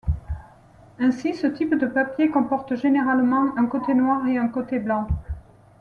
Ainsi 0.97 1.35
ce 1.35 1.45
type 1.45 1.77
de 1.77 1.85
papier 1.85 2.31
comporte 2.31 2.75
généralement 2.75 3.55
un 3.55 3.67
côté 3.67 3.93
noir 3.93 4.25
et 4.27 4.35
un 4.39 4.47
côté 4.47 4.79
blanc. 4.79 5.07